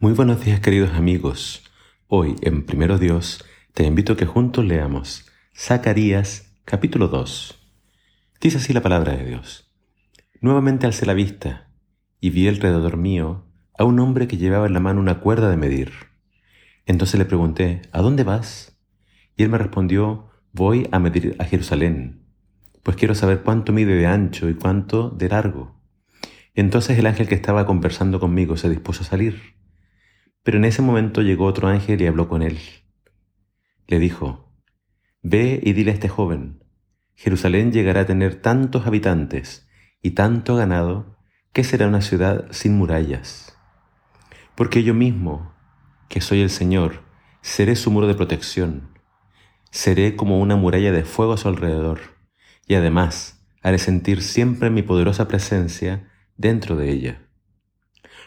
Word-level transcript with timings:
Muy 0.00 0.12
buenos 0.12 0.44
días 0.44 0.60
queridos 0.60 0.94
amigos. 0.94 1.64
Hoy 2.06 2.36
en 2.42 2.64
Primero 2.64 2.98
Dios 2.98 3.44
te 3.74 3.82
invito 3.82 4.16
que 4.16 4.26
juntos 4.26 4.64
leamos 4.64 5.26
Zacarías 5.56 6.54
capítulo 6.64 7.08
2. 7.08 7.58
Dice 8.40 8.58
así 8.58 8.72
la 8.72 8.80
palabra 8.80 9.16
de 9.16 9.24
Dios. 9.24 9.74
Nuevamente 10.40 10.86
alcé 10.86 11.04
la 11.04 11.14
vista 11.14 11.72
y 12.20 12.30
vi 12.30 12.46
alrededor 12.46 12.96
mío 12.96 13.48
a 13.76 13.82
un 13.82 13.98
hombre 13.98 14.28
que 14.28 14.36
llevaba 14.36 14.68
en 14.68 14.74
la 14.74 14.78
mano 14.78 15.00
una 15.00 15.18
cuerda 15.18 15.50
de 15.50 15.56
medir. 15.56 15.90
Entonces 16.86 17.18
le 17.18 17.24
pregunté, 17.24 17.82
¿a 17.90 18.00
dónde 18.00 18.22
vas? 18.22 18.78
Y 19.36 19.42
él 19.42 19.48
me 19.48 19.58
respondió, 19.58 20.30
voy 20.52 20.86
a 20.92 21.00
medir 21.00 21.34
a 21.40 21.44
Jerusalén, 21.44 22.22
pues 22.84 22.96
quiero 22.96 23.16
saber 23.16 23.42
cuánto 23.42 23.72
mide 23.72 23.96
de 23.96 24.06
ancho 24.06 24.48
y 24.48 24.54
cuánto 24.54 25.10
de 25.10 25.28
largo. 25.28 25.74
Entonces 26.54 26.96
el 27.00 27.06
ángel 27.06 27.26
que 27.26 27.34
estaba 27.34 27.66
conversando 27.66 28.20
conmigo 28.20 28.56
se 28.56 28.68
dispuso 28.68 29.02
a 29.02 29.06
salir 29.06 29.57
pero 30.42 30.58
en 30.58 30.64
ese 30.64 30.82
momento 30.82 31.22
llegó 31.22 31.46
otro 31.46 31.68
ángel 31.68 32.00
y 32.00 32.06
habló 32.06 32.28
con 32.28 32.42
él. 32.42 32.58
Le 33.86 33.98
dijo, 33.98 34.52
Ve 35.22 35.60
y 35.62 35.72
dile 35.72 35.90
a 35.90 35.94
este 35.94 36.08
joven, 36.08 36.64
Jerusalén 37.14 37.72
llegará 37.72 38.02
a 38.02 38.06
tener 38.06 38.40
tantos 38.40 38.86
habitantes 38.86 39.68
y 40.02 40.12
tanto 40.12 40.54
ganado 40.54 41.18
que 41.52 41.64
será 41.64 41.88
una 41.88 42.00
ciudad 42.00 42.46
sin 42.50 42.76
murallas. 42.76 43.58
Porque 44.54 44.84
yo 44.84 44.94
mismo, 44.94 45.54
que 46.08 46.20
soy 46.20 46.40
el 46.40 46.50
Señor, 46.50 47.02
seré 47.40 47.76
su 47.76 47.90
muro 47.90 48.06
de 48.06 48.14
protección, 48.14 48.96
seré 49.70 50.14
como 50.14 50.40
una 50.40 50.56
muralla 50.56 50.92
de 50.92 51.04
fuego 51.04 51.32
a 51.32 51.36
su 51.36 51.48
alrededor, 51.48 52.00
y 52.66 52.74
además 52.74 53.44
haré 53.62 53.78
sentir 53.78 54.22
siempre 54.22 54.70
mi 54.70 54.82
poderosa 54.82 55.26
presencia 55.26 56.10
dentro 56.36 56.76
de 56.76 56.90
ella. 56.90 57.28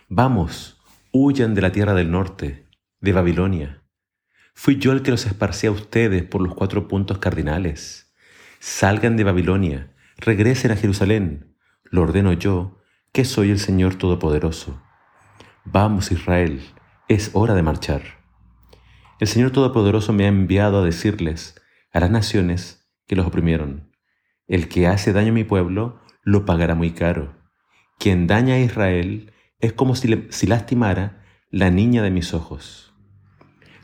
Vamos, 0.10 0.81
Huyan 1.14 1.56
de 1.56 1.62
la 1.62 1.74
tierra 1.74 1.94
del 1.94 2.10
norte, 2.10 2.70
de 3.02 3.12
Babilonia. 3.12 3.84
Fui 4.54 4.78
yo 4.78 4.94
el 4.94 5.02
que 5.02 5.12
los 5.12 5.26
esparcí 5.26 5.68
a 5.68 5.72
ustedes 5.72 6.24
por 6.24 6.42
los 6.42 6.56
cuatro 6.56 6.88
puntos 6.88 7.18
cardinales. 7.18 8.14
Salgan 8.62 9.18
de 9.18 9.26
Babilonia, 9.26 9.94
regresen 10.16 10.72
a 10.72 10.78
Jerusalén. 10.78 11.58
Lo 11.84 12.04
ordeno 12.04 12.32
yo, 12.32 12.80
que 13.12 13.26
soy 13.26 13.52
el 13.52 13.60
Señor 13.60 13.96
Todopoderoso. 13.96 14.82
Vamos, 15.66 16.14
Israel, 16.14 16.62
es 17.10 17.32
hora 17.34 17.56
de 17.56 17.64
marchar. 17.64 18.04
El 19.20 19.28
Señor 19.28 19.52
Todopoderoso 19.52 20.14
me 20.14 20.24
ha 20.24 20.30
enviado 20.30 20.80
a 20.80 20.86
decirles 20.86 21.62
a 21.92 22.00
las 22.00 22.10
naciones 22.10 22.90
que 23.06 23.18
los 23.18 23.28
oprimieron. 23.28 23.92
El 24.48 24.70
que 24.70 24.88
hace 24.88 25.12
daño 25.12 25.32
a 25.32 25.36
mi 25.36 25.44
pueblo 25.44 26.00
lo 26.24 26.46
pagará 26.46 26.74
muy 26.74 26.92
caro. 26.92 27.36
Quien 28.00 28.28
daña 28.28 28.54
a 28.54 28.60
Israel 28.60 29.34
es 29.62 29.74
como 29.74 29.96
si, 29.96 30.08
lastimara 30.48 31.24
la 31.52 31.70
niña 31.70 32.02
de 32.02 32.10
mis 32.10 32.34
ojos. 32.34 32.94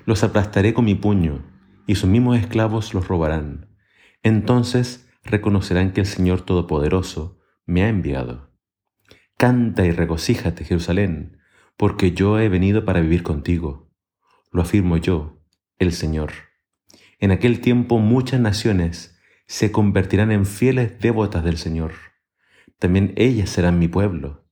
Los 0.05 0.23
aplastaré 0.23 0.73
con 0.73 0.85
mi 0.85 0.95
puño, 0.95 1.45
y 1.85 1.95
sus 1.95 2.09
mismos 2.09 2.37
esclavos 2.39 2.93
los 2.93 3.07
robarán. 3.07 3.69
Entonces 4.23 5.07
reconocerán 5.23 5.93
que 5.93 6.01
el 6.01 6.07
Señor 6.07 6.41
Todopoderoso 6.41 7.39
me 7.65 7.83
ha 7.83 7.89
enviado. 7.89 8.51
Canta 9.37 9.85
y 9.85 9.91
regocíjate, 9.91 10.65
Jerusalén, 10.65 11.37
porque 11.77 12.11
yo 12.11 12.39
he 12.39 12.49
venido 12.49 12.83
para 12.83 13.01
vivir 13.01 13.21
contigo. 13.21 13.91
Lo 14.51 14.63
afirmo 14.63 14.97
yo, 14.97 15.43
el 15.77 15.93
Señor. 15.93 16.31
En 17.19 17.31
aquel 17.31 17.61
tiempo 17.61 17.99
muchas 17.99 18.39
naciones 18.39 19.19
se 19.45 19.71
convertirán 19.71 20.31
en 20.31 20.45
fieles 20.45 20.99
devotas 20.99 21.43
del 21.43 21.57
Señor. 21.57 21.91
También 22.79 23.13
ellas 23.15 23.49
serán 23.49 23.79
mi 23.79 23.87
pueblo 23.87 24.46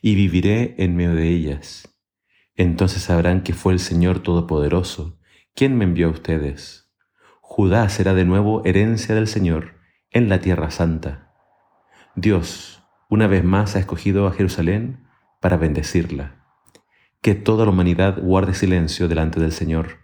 y 0.00 0.14
viviré 0.14 0.74
en 0.78 0.96
medio 0.96 1.14
de 1.14 1.28
ellas. 1.28 1.90
Entonces 2.56 3.02
sabrán 3.02 3.42
que 3.42 3.54
fue 3.54 3.72
el 3.72 3.78
Señor 3.78 4.22
Todopoderoso 4.22 5.18
quien 5.54 5.76
me 5.76 5.84
envió 5.84 6.08
a 6.08 6.10
ustedes. 6.10 6.90
Judá 7.40 7.88
será 7.88 8.14
de 8.14 8.24
nuevo 8.24 8.62
herencia 8.64 9.14
del 9.14 9.26
Señor 9.26 9.74
en 10.10 10.28
la 10.28 10.40
tierra 10.40 10.70
santa. 10.70 11.32
Dios, 12.14 12.82
una 13.08 13.26
vez 13.26 13.44
más, 13.44 13.76
ha 13.76 13.78
escogido 13.78 14.26
a 14.26 14.32
Jerusalén 14.32 15.06
para 15.40 15.56
bendecirla. 15.56 16.44
Que 17.20 17.34
toda 17.34 17.64
la 17.64 17.72
humanidad 17.72 18.18
guarde 18.20 18.54
silencio 18.54 19.08
delante 19.08 19.40
del 19.40 19.52
Señor, 19.52 19.98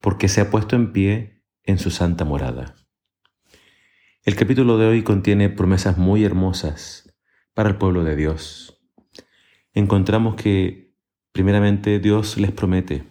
porque 0.00 0.28
se 0.28 0.40
ha 0.40 0.50
puesto 0.50 0.76
en 0.76 0.92
pie 0.92 1.42
en 1.64 1.78
su 1.78 1.90
santa 1.90 2.24
morada. 2.24 2.74
El 4.24 4.34
capítulo 4.34 4.78
de 4.78 4.86
hoy 4.86 5.02
contiene 5.02 5.50
promesas 5.50 5.98
muy 5.98 6.24
hermosas 6.24 7.14
para 7.54 7.68
el 7.68 7.76
pueblo 7.76 8.04
de 8.04 8.16
Dios 8.16 8.75
encontramos 9.76 10.36
que 10.36 10.96
primeramente 11.32 12.00
Dios 12.00 12.38
les 12.38 12.50
promete 12.50 13.04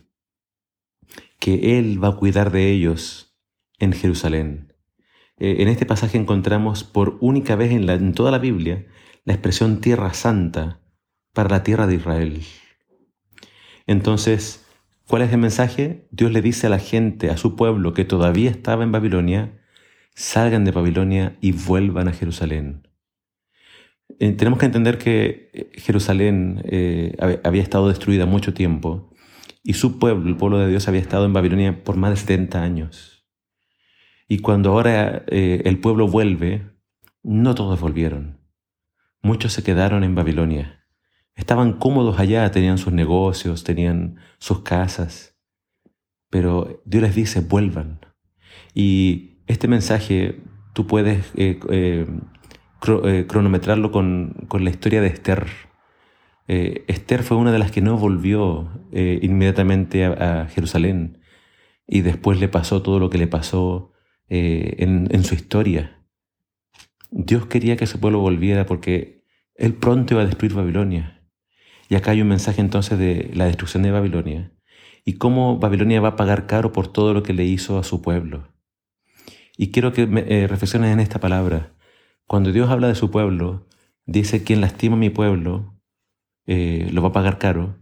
que 1.40 1.78
Él 1.78 2.04
va 2.04 2.10
a 2.10 2.16
cuidar 2.16 2.52
de 2.52 2.72
ellos 2.72 3.38
en 3.78 3.94
Jerusalén. 3.94 4.74
Eh, 5.38 5.58
en 5.60 5.68
este 5.68 5.86
pasaje 5.86 6.18
encontramos 6.18 6.84
por 6.84 7.18
única 7.22 7.56
vez 7.56 7.72
en, 7.72 7.88
en 7.88 8.14
toda 8.14 8.32
la 8.32 8.40
Biblia 8.40 8.88
la 9.26 9.34
expresión 9.34 9.80
tierra 9.80 10.14
santa 10.14 10.82
para 11.34 11.50
la 11.50 11.64
tierra 11.64 11.86
de 11.86 11.96
Israel. 11.96 12.42
Entonces, 13.86 14.66
¿cuál 15.08 15.22
es 15.22 15.32
el 15.32 15.38
mensaje? 15.38 16.08
Dios 16.10 16.32
le 16.32 16.42
dice 16.42 16.66
a 16.66 16.72
la 16.72 16.80
gente, 16.80 17.30
a 17.30 17.38
su 17.38 17.56
pueblo 17.56 17.94
que 17.94 18.06
todavía 18.06 18.50
estaba 18.50 18.84
en 18.84 18.92
Babilonia, 18.92 19.62
salgan 20.16 20.66
de 20.66 20.72
Babilonia 20.72 21.38
y 21.42 21.52
vuelvan 21.52 22.08
a 22.08 22.14
Jerusalén. 22.14 22.88
Eh, 24.20 24.32
tenemos 24.32 24.60
que 24.60 24.66
entender 24.66 24.98
que 24.98 25.50
eh, 25.54 25.72
Jerusalén 25.76 26.62
eh, 26.66 27.16
había 27.44 27.62
estado 27.62 27.88
destruida 27.88 28.26
mucho 28.26 28.54
tiempo 28.54 29.12
y 29.64 29.74
su 29.74 30.00
pueblo, 30.00 30.30
el 30.30 30.38
pueblo 30.38 30.60
de 30.60 30.70
Dios, 30.70 30.88
había 30.88 31.02
estado 31.02 31.26
en 31.26 31.34
Babilonia 31.34 31.84
por 31.84 31.98
más 31.98 32.12
de 32.12 32.18
70 32.18 32.62
años. 32.62 33.26
Y 34.28 34.40
cuando 34.40 34.72
ahora 34.72 35.24
el 35.28 35.80
pueblo 35.80 36.08
vuelve, 36.08 36.72
no 37.22 37.54
todos 37.54 37.80
volvieron. 37.80 38.40
Muchos 39.22 39.54
se 39.54 39.64
quedaron 39.64 40.04
en 40.04 40.16
Babilonia. 40.16 40.84
Estaban 41.36 41.74
cómodos 41.74 42.20
allá, 42.20 42.50
tenían 42.50 42.80
sus 42.80 42.92
negocios, 42.94 43.64
tenían 43.64 44.18
sus 44.40 44.62
casas. 44.62 45.38
Pero 46.32 46.82
Dios 46.86 47.04
les 47.04 47.16
dice, 47.16 47.42
vuelvan. 47.42 48.00
Y 48.74 49.42
este 49.46 49.68
mensaje 49.68 50.42
tú 50.74 50.88
puedes 50.88 51.32
cronometrarlo 53.28 53.92
con, 53.92 54.36
la 54.60 54.70
historia 54.70 55.02
de 55.02 55.08
Esther. 55.08 55.48
Eh, 56.48 56.86
Esther 56.88 57.24
fue 57.24 57.38
una 57.38 57.52
de 57.52 57.60
las 57.60 57.72
que 57.72 57.82
no 57.82 57.98
volvió 57.98 58.70
eh, 58.92 59.20
inmediatamente 59.22 60.06
a, 60.06 60.48
Jerusalén 60.48 61.20
y 61.88 62.02
después 62.02 62.40
le 62.40 62.48
pasó 62.48 62.82
todo 62.82 63.00
lo 63.00 63.10
que 63.10 63.18
le 63.18 63.28
pasó 63.28 63.92
en, 64.28 65.08
en, 65.12 65.24
su 65.24 65.36
historia. 65.36 66.04
Dios 67.12 67.46
quería 67.46 67.78
que 67.78 67.86
su 67.86 68.00
pueblo 68.00 68.20
volviera 68.20 68.66
porque 68.66 69.24
Él 69.56 69.76
pronto 69.76 70.16
iba 70.16 70.24
a 70.24 70.26
destruir 70.26 70.54
Babilonia. 70.54 71.22
Y 71.88 71.96
acá 71.96 72.12
hay 72.12 72.22
un 72.22 72.28
mensaje 72.28 72.62
entonces 72.62 72.98
de 72.98 73.30
la 73.36 73.46
destrucción 73.46 73.84
de 73.84 73.92
Babilonia 73.92 74.52
y 75.06 75.14
cómo 75.14 75.60
Babilonia 75.60 76.02
va 76.02 76.10
a 76.10 76.16
pagar 76.16 76.48
caro 76.48 76.72
por 76.72 76.88
todo 76.92 77.14
lo 77.14 77.22
que 77.22 77.34
le 77.34 77.46
hizo 77.46 77.78
a 77.78 77.84
su 77.84 78.02
pueblo. 78.02 78.52
Y 79.56 79.72
quiero 79.72 79.94
que 79.94 80.08
me, 80.08 80.48
reflexiones 80.48 80.92
en 80.92 81.00
esta 81.00 81.20
palabra. 81.20 81.74
Cuando 82.28 82.52
Dios 82.52 82.70
habla 82.70 82.88
de 82.88 82.96
su 82.96 83.12
pueblo, 83.12 83.68
dice, 84.06 84.44
quien 84.44 84.62
lastima 84.62 84.96
a 84.96 85.00
mi 85.00 85.10
pueblo 85.10 85.76
eh, 86.48 86.90
lo 86.92 87.02
va 87.02 87.10
a 87.10 87.14
pagar 87.14 87.38
caro, 87.38 87.78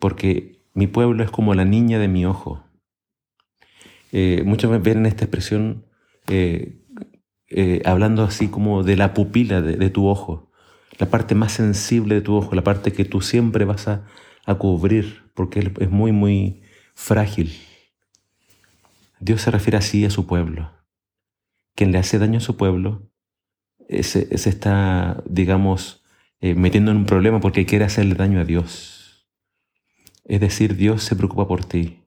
porque 0.00 0.62
mi 0.74 0.86
pueblo 0.86 1.24
es 1.24 1.30
como 1.30 1.54
la 1.54 1.64
niña 1.64 1.98
de 1.98 2.08
mi 2.08 2.26
ojo. 2.26 2.64
Eh, 4.12 4.42
muchos 4.44 4.82
ven 4.82 5.06
esta 5.06 5.24
expresión 5.24 5.86
eh, 6.28 6.82
hablando 7.84 8.24
así 8.24 8.48
como 8.48 8.82
de 8.82 8.96
la 8.96 9.14
pupila 9.14 9.62
de, 9.62 9.90
tu 9.90 10.06
ojo, 10.06 10.50
la 10.98 11.08
parte 11.08 11.34
más 11.34 11.52
sensible 11.52 12.16
de 12.16 12.20
tu 12.20 12.36
ojo, 12.36 12.54
la 12.54 12.64
parte 12.64 12.92
que 12.92 13.04
tú 13.04 13.20
siempre 13.22 13.64
vas 13.64 13.88
a, 13.88 14.06
a 14.44 14.56
cubrir, 14.56 15.22
porque 15.34 15.72
es 15.80 15.90
muy, 15.90 16.12
muy 16.12 16.62
frágil. 16.94 17.52
Dios 19.20 19.40
se 19.40 19.50
refiere 19.50 19.78
así 19.78 20.04
a 20.04 20.10
su 20.10 20.26
pueblo. 20.26 20.70
Quien 21.74 21.92
le 21.92 21.98
hace 21.98 22.18
daño 22.18 22.38
a 22.38 22.42
su 22.42 22.56
pueblo 22.56 23.10
se, 23.88 24.28
está, 24.30 25.22
digamos, 25.26 26.02
eh, 26.40 26.54
metiendo 26.54 26.90
en 26.90 26.98
un 26.98 27.06
problema 27.06 27.40
porque 27.40 27.66
quiere 27.66 27.84
hacerle 27.84 28.14
daño 28.14 28.40
a 28.40 28.44
Dios. 28.44 29.28
Es 30.24 30.40
decir, 30.40 30.76
Dios 30.76 31.02
se 31.02 31.16
preocupa 31.16 31.46
por 31.46 31.64
ti. 31.64 32.04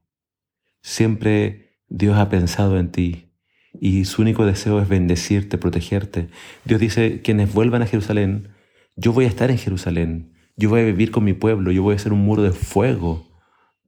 Siempre 0.81 1.79
Dios 1.87 2.17
ha 2.17 2.29
pensado 2.29 2.77
en 2.77 2.91
ti 2.91 3.29
y 3.73 4.05
su 4.05 4.21
único 4.21 4.45
deseo 4.45 4.81
es 4.81 4.89
bendecirte, 4.89 5.57
protegerte. 5.57 6.29
Dios 6.65 6.79
dice, 6.79 7.21
quienes 7.21 7.53
vuelvan 7.53 7.81
a 7.81 7.87
Jerusalén, 7.87 8.49
yo 8.95 9.13
voy 9.13 9.25
a 9.25 9.29
estar 9.29 9.51
en 9.51 9.57
Jerusalén, 9.57 10.33
yo 10.55 10.69
voy 10.69 10.81
a 10.81 10.85
vivir 10.85 11.11
con 11.11 11.23
mi 11.23 11.33
pueblo, 11.33 11.71
yo 11.71 11.83
voy 11.83 11.95
a 11.95 11.99
ser 11.99 12.13
un 12.13 12.19
muro 12.19 12.43
de 12.43 12.51
fuego 12.51 13.27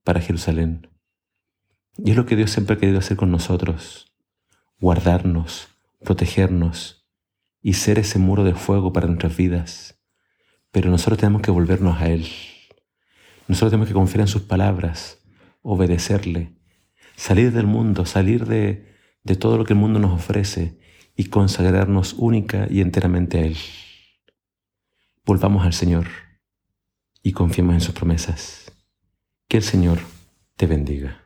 para 0.03 0.21
Jerusalén. 0.21 0.87
Y 1.97 2.11
es 2.11 2.17
lo 2.17 2.25
que 2.25 2.35
Dios 2.35 2.51
siempre 2.51 2.75
ha 2.75 2.79
querido 2.79 2.99
hacer 2.99 3.17
con 3.17 3.31
nosotros, 3.31 4.13
guardarnos, 4.79 5.67
protegernos, 6.03 7.00
y 7.61 7.73
ser 7.73 7.99
ese 7.99 8.19
muro 8.19 8.43
de 8.43 8.55
fuego 8.55 8.91
para 8.91 9.07
nuestras 9.07 9.35
vidas. 9.37 9.99
Pero 10.71 10.89
nosotros 10.89 11.19
tenemos 11.19 11.41
que 11.41 11.51
volvernos 11.51 12.01
a 12.01 12.09
Él. 12.09 12.27
Nosotros 13.47 13.71
tenemos 13.71 13.87
que 13.87 13.93
confiar 13.93 14.21
en 14.21 14.27
sus 14.27 14.43
palabras, 14.43 15.19
obedecerle, 15.61 16.55
salir 17.15 17.51
del 17.51 17.67
mundo, 17.67 18.05
salir 18.05 18.45
de, 18.45 18.95
de 19.23 19.35
todo 19.35 19.57
lo 19.57 19.65
que 19.65 19.73
el 19.73 19.79
mundo 19.79 19.99
nos 19.99 20.13
ofrece 20.13 20.79
y 21.15 21.25
consagrarnos 21.25 22.13
única 22.13 22.67
y 22.69 22.81
enteramente 22.81 23.39
a 23.39 23.41
Él. 23.41 23.57
Volvamos 25.25 25.65
al 25.65 25.73
Señor 25.73 26.07
y 27.21 27.33
confiemos 27.33 27.75
en 27.75 27.81
sus 27.81 27.93
promesas. 27.93 28.71
Que 29.47 29.57
el 29.57 29.63
Señor 29.63 29.99
te 30.55 30.65
bendiga. 30.65 31.20